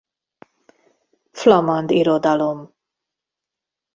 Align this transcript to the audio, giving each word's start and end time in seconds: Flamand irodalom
Flamand 1.41 1.93
irodalom 1.99 2.59